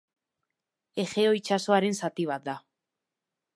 Egeo 1.03 1.35
itsasoaren 1.41 1.99
zati 2.03 2.27
bat 2.33 2.51
da. 2.51 2.59